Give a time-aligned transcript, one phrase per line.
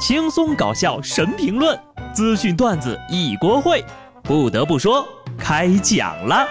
[0.00, 1.78] 轻松搞笑神评论，
[2.14, 3.84] 资讯段子一锅烩。
[4.22, 6.48] 不得不说，开讲了。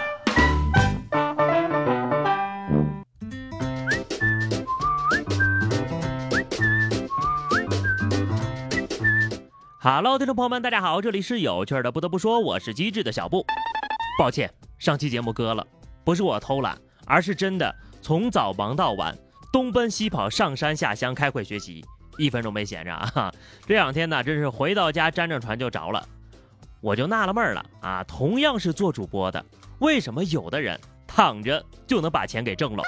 [9.79, 11.91] Hello，听众朋友们，大家好，这里是有趣的。
[11.91, 13.43] 不得不说，我是机智的小布。
[14.19, 15.65] 抱歉，上期节目割了，
[16.03, 19.17] 不是我偷懒，而是真的从早忙到晚，
[19.51, 21.83] 东奔西跑，上山下乡开会学习。
[22.19, 23.33] 一分钟没闲着啊！
[23.65, 26.05] 这两天呢，真是回到家沾着船就着了。
[26.81, 29.43] 我就纳了闷了啊，同样是做主播的，
[29.79, 32.83] 为什么有的人躺着就能把钱给挣了？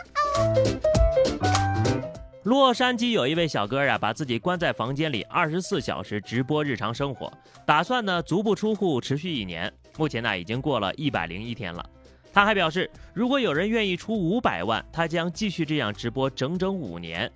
[2.44, 7.32] 洛杉矶有一位小哥啊，把自己关在房间里，二十四小时直播日常生活，
[7.66, 9.72] 打算呢足不出户持续一年。
[9.98, 11.90] 目前呢已经过了一百零一天了。
[12.34, 17.32] 他还表示，如果有人愿意出五百万，他将继续这样直播整整五年。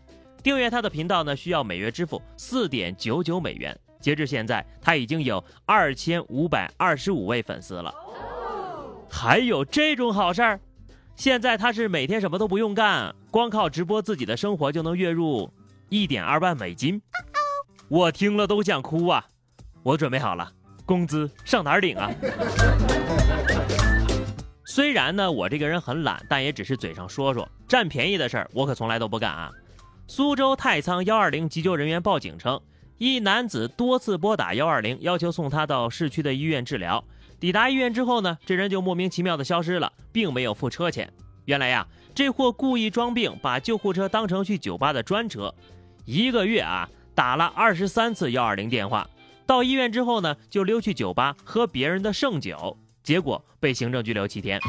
[0.46, 3.76] 订阅他的频道呢，需要每月支付四点九九美元。
[4.00, 7.92] 截至现在，他已经有二千五百二十五位粉丝了。
[9.10, 10.60] 还有这种好事儿？
[11.16, 15.52] 现在他是每天什么都不用干，光靠直播自己的生活就能月入
[15.90, 17.02] 一点二万美金。
[17.88, 19.26] 我听了都想哭啊！
[19.82, 20.52] 我准备好了，
[20.86, 22.12] 工资上哪儿领啊？
[24.64, 29.52] 虽然呢，我这个人很懒，但也只是嘴上说说，占便宜的事儿我可从来都不干啊。
[30.08, 32.62] 苏州太仓幺二零急救人员报警称，
[33.00, 37.04] 一男子多次拨打幺二零，要求送他到市区的医院治疗。
[37.40, 41.12] 抵达医院之后呢，这人就莫名其妙的消失了，并没有付车钱。
[41.46, 45.54] 原来呀，这货故意装病，把救护车当成去酒吧的专车。
[46.06, 49.10] 一个月啊，打了二十三次幺二零电话。
[49.48, 54.60] 到医院之后呢，就溜去酒吧喝别人的剩酒，结果被行政拘留七天。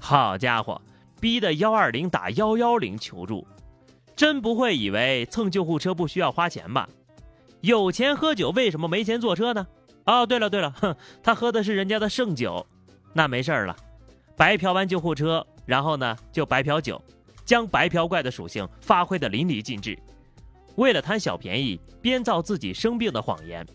[0.00, 0.80] 好家伙，
[1.18, 3.46] 逼得幺二零打幺幺零求助。
[4.16, 6.88] 真不会以为蹭救护车不需要花钱吧？
[7.60, 9.66] 有钱喝酒，为什么没钱坐车呢？
[10.04, 12.64] 哦，对了对了，哼，他喝的是人家的剩酒，
[13.12, 13.74] 那没事儿了，
[14.36, 17.00] 白嫖完救护车，然后呢就白嫖酒，
[17.44, 19.98] 将白嫖怪的属性发挥的淋漓尽致。
[20.76, 23.66] 为了贪小便宜，编造自己生病的谎言。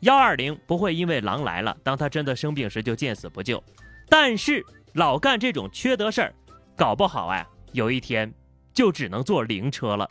[0.00, 3.62] 幺二零不会因为狼来了，当他真的生病时就见死不救，
[4.06, 4.62] 但是
[4.92, 6.34] 老干这种缺德事儿，
[6.76, 8.30] 搞不好哎，有一天。
[8.74, 10.10] 就只能坐灵车了。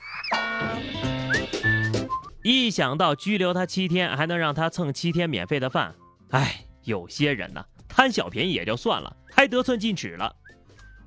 [2.41, 5.93] 一想到拘留他七天，还能让他蹭七天免费的饭，
[6.31, 10.35] 哎，有些人呢贪小便宜也就算了，还得寸进尺了。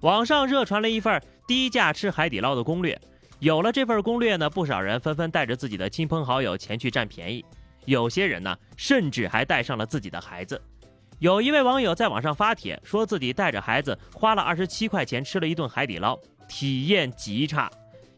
[0.01, 2.99] 网上热传了一份低价吃海底捞的攻略，
[3.39, 7.45] 有了这份攻略呢，不少人纷纷带着自己的亲朋好友前去占便宜，
[7.85, 10.61] 有些人呢甚至还带上了自己的孩子。
[11.19, 16.19] 有一位网友在网上发帖，说自己带着孩子花了二十七块钱吃了一顿海底捞。
[16.49, 17.71] 体验极差，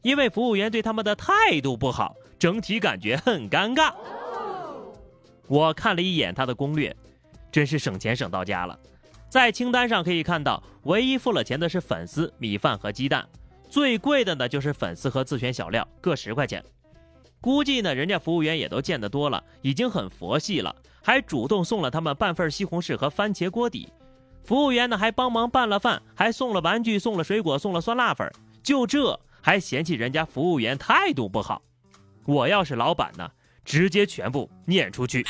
[0.03, 3.93] 因为服务员对他们的态度不好，整体感觉很尴尬。
[5.47, 6.95] 我看了一眼他的攻略，
[7.51, 8.79] 真是省钱省到家了。
[9.29, 13.27] 在清单上可以看到，唯一付了钱的是粉丝、米饭和鸡蛋，
[13.69, 16.65] 最贵的呢就是粉丝和自选小料，各十块钱。
[17.41, 23.89] 估计呢，人家服务员也都见得多了，已经很佛系了，还主动送了他们半份西红柿和番茄锅底。
[24.49, 28.27] 服务员呢还帮忙拌了饭，还送了玩具，送了水果，送了酸辣粉。
[28.63, 31.61] 就这还嫌弃人家服务员态度不好？
[32.25, 33.31] 我要是老板呢，
[33.63, 35.23] 直接全部撵出去。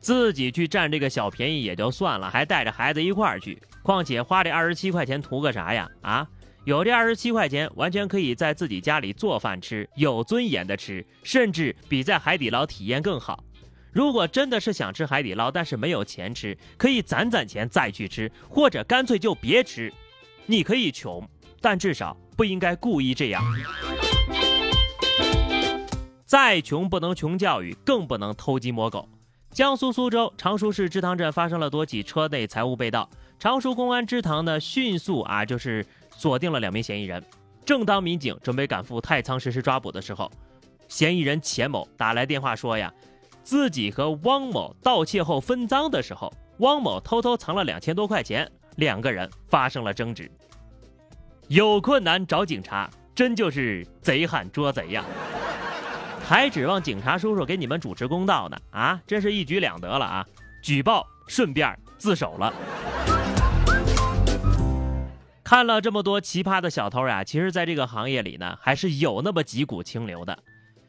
[0.00, 3.62] 自己去占这个小便宜也就算了，还带着孩子一块儿去。
[3.84, 5.88] 况且花这二十七块钱图个啥呀？
[6.02, 6.26] 啊，
[6.64, 13.44] 有这二十七块钱，完全可以在自己家里做饭吃，有尊严的吃，甚至比在海底捞体验更好。
[13.96, 19.90] 如果真的是想吃海底捞，但是没有钱吃，可以攒攒钱再去吃，或者干脆就别吃。
[20.44, 21.26] 你可以穷，
[21.62, 23.42] 但至少不应该故意这样。
[26.26, 29.08] 再穷不能穷教育，更不能偷鸡摸狗。
[29.50, 33.08] 江苏苏州常熟市支塘镇发生了多起车内财物被盗，
[33.38, 35.82] 常熟公安支塘呢迅速啊就是
[36.14, 37.24] 锁定了两名嫌疑人。
[37.64, 40.30] 正当民警准备赶赴太仓实施抓捕的时候，
[40.86, 42.92] 嫌疑人钱某打来电话说呀。
[43.46, 50.28] 自己和汪某盗窃后分赃的时候，汪某偷偷藏了两千多块钱，两个人发生了争执。
[51.46, 55.04] 有困难找警察，真就是贼喊捉贼呀！
[56.24, 58.56] 还指望警察叔叔给你们主持公道呢？
[58.72, 60.26] 啊，真是一举两得了啊！
[60.60, 62.52] 举报顺便自首了。
[65.44, 70.36] 看了这么多奇葩的小偷呀，其实在这个行业里呢，还是有那么几股清流的。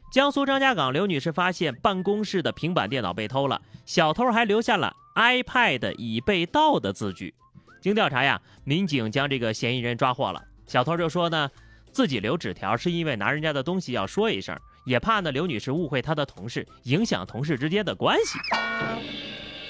[0.09, 7.33] 江苏张家港刘女士发现办公室的平板电脑被偷了，小偷还留下了 “iPad 已被盗”的字据。
[7.81, 10.41] 经调查呀，民警将这个嫌疑人抓获了。
[10.65, 11.49] 小偷就说呢，
[11.91, 18.39] 自己留纸条是因为拿人家的东西要说一声，也怕呢刘女士误会他的同事，影响同事之间的关系。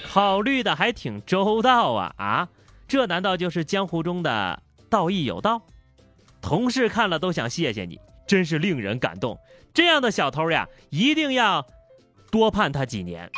[0.06, 2.48] 考虑的还挺周到啊啊！
[2.86, 5.60] 这难道就是江湖中的道义有道？
[6.40, 9.36] 同事看了都想谢谢你，真是令人感动。
[9.74, 11.66] 这样的小偷呀，一定要
[12.30, 13.28] 多判他几年。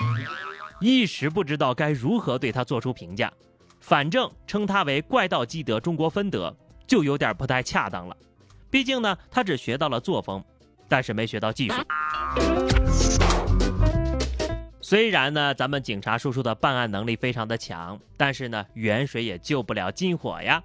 [0.81, 3.33] 一时不知道该如何对他做出评价，
[3.81, 6.55] 反正称他为怪盗基德中国分德
[6.87, 8.17] 就有点不太恰当了。
[8.71, 10.43] 毕竟呢，他只学到了作风，
[10.89, 11.75] 但是没学到技术。
[14.81, 20.63] 虽然呢，咱们警察叔叔的办案能力非常的强，但是呢，远水也救不了近火呀。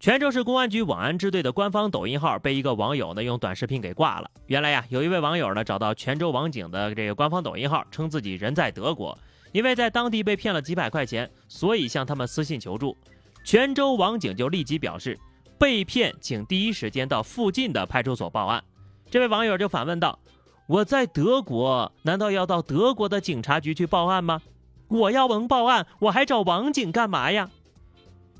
[0.00, 4.30] 泉州市公安局网安支队的官方抖音号被一个网友呢用短视频给挂了。
[4.46, 9.16] 原来呀，有一位网友呢找到泉州网警的这个官方抖音号，称自己人在德国，
[9.52, 12.96] 因为在当地被骗了几百块钱，所以向他们私信求助。
[13.44, 15.18] 泉州网警就立即表示，
[15.58, 18.64] 被骗请第一时间到附近的派出所报案。
[19.10, 20.18] 这位网友就反问道。
[20.66, 24.40] 我在德国，难道要到德国的警察局去报案吗？
[24.88, 27.50] 我要能报案，我还找网警干嘛呀？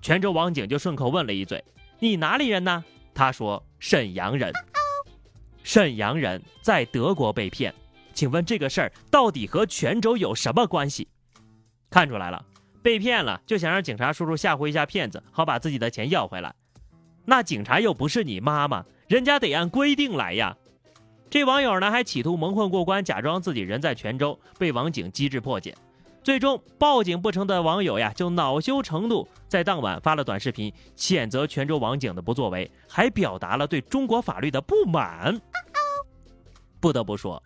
[0.03, 1.63] 泉州网警就顺口问了一嘴
[2.01, 4.53] ：“你哪里人呢？”他说：“沈阳人。”
[5.63, 7.73] 沈阳人在德国被骗，
[8.15, 11.07] 请问这个事儿到底和泉州有什么关系？
[11.91, 12.43] 看出来了，
[12.83, 16.55] 被骗了就想让警察叔叔吓唬一下骗子，好把自己的钱要回来。
[17.27, 20.57] 那警察又不是你妈妈，人家得按规定来呀。
[21.29, 25.77] 这网友呢还企图蒙混过关，假装自己人在泉州，被网警机智破解。
[26.23, 35.41] 最终报警不成的网友呀，就恼羞成怒，在当晚发了短视频，谴责泉州网警的不作为，还表达了对中国法律的不满。
[36.79, 37.43] 不得不说，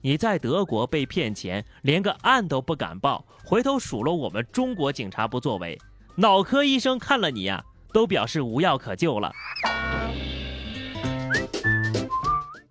[0.00, 5.78] 你在德国被骗钱，连个案都不敢报，回头数落我们中国警察不作为，
[6.16, 7.62] 脑科医生看了你呀，
[7.92, 9.30] 都表示无药可救了。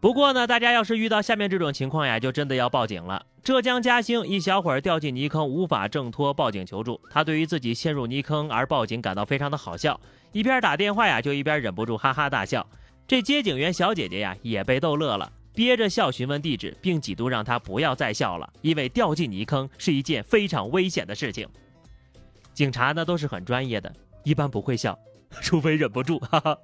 [0.03, 3.25] 不过呢，大家要是遇到下面这种情况呀，就真的要报警了。
[3.41, 6.99] 浙江嘉兴一小伙儿掉进泥坑，无法挣脱，报警求助。
[7.09, 9.97] 他对于自己陷入泥坑而报警感到非常的好笑，
[10.33, 12.67] 一边打电话呀，就一边忍不住哈哈大笑。
[13.07, 21.47] 这接警员小姐姐呀，也被逗乐了，憋着笑询问地址，并几度让他不要再笑了，因为掉进泥坑是一件非常危险的事情。
[22.53, 23.89] 警察呢都是很专业的，
[24.25, 24.99] 一般不会笑，
[25.39, 26.57] 除非忍不住，哈哈。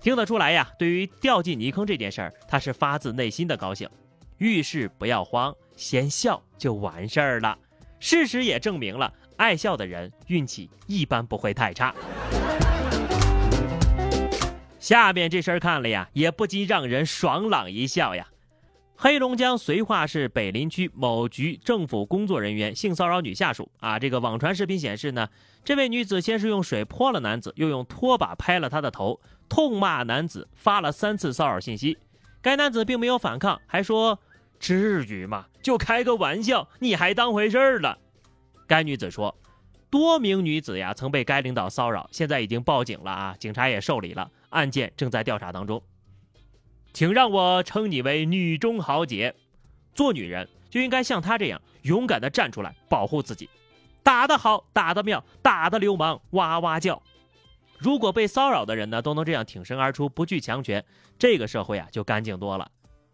[0.00, 3.88] 听得出来呀，对于掉进泥坑这件事儿，他是发自内心的高兴。
[4.38, 7.56] 遇事不要慌，先笑就完事儿了。
[7.98, 11.94] 事实也证明了，爱笑的人运气一般不会太差。
[14.78, 18.26] 下面这事儿看了呀，也不禁让人爽朗一笑呀。
[18.96, 25.28] 黑龙江绥化市北林区某局政府工作人员性骚扰女下属啊，这个网传视频显示呢，
[25.62, 29.20] 这位女子先是用水泼了男子，又用拖把拍了他的头。
[29.50, 31.98] 痛骂男子发了三次骚扰信息，
[32.40, 34.18] 该男子并没有反抗，还说
[34.60, 35.46] ：“至于吗？
[35.60, 37.98] 就开个玩笑，你还当回事儿了？”
[38.68, 39.36] 该女子说
[39.90, 45.82] ：“多名女子呀曾被该领导骚扰，现在已经报警了啊，警察也受理了，案件正在调查当中。
[46.92, 49.34] 请让我称你为女中豪杰，
[49.92, 53.50] 做女人就应该像她这样勇敢的站出来保护自己，
[54.04, 57.02] 打得好，打得妙，打得流氓哇哇叫。”
[57.80, 60.84] 如果被骚扰的人呢都能这样挺身而出，不惧强权，
[61.18, 62.70] 这个社会啊就干净多了。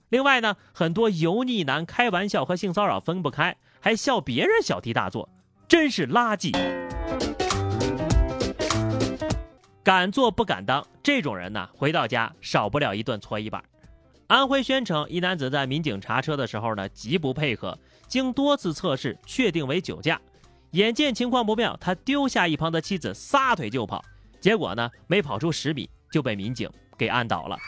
[0.09, 5.29] 另外呢，很多油腻男开玩笑和性骚扰分不开，还笑别人小题大做，
[5.69, 6.51] 真是垃圾。
[9.85, 13.63] 敢做不敢当，这种人呢回到家少不了一顿搓衣板。
[14.27, 20.21] 安徽宣城一男子在民警查车的时候呢极不配合，经多次测试确定为酒驾，
[20.73, 24.05] 眼见情况不妙，他丢下一旁的妻子撒腿就跑。
[24.47, 27.59] 结果呢，没跑出十米就被民警给按倒了。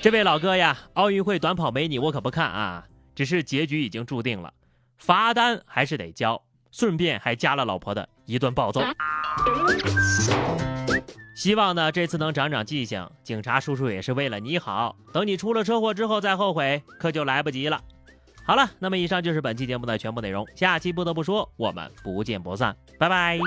[0.00, 2.86] 这位老哥呀，奥运会短跑没你我可不看啊！
[3.16, 4.54] 只是结局已经注定了，
[4.96, 6.40] 罚单还是得交，
[6.70, 8.80] 顺便还加了老婆的一顿暴揍。
[11.34, 14.94] 希望呢这次能长长记性，警察叔叔也是为了你好。
[15.12, 17.80] 等你出了车祸之后再后悔，可就来不及了。
[18.46, 23.40] 好了，那么以上就是本期节目的全部内容，下期不得不说，我们不见不散，拜拜。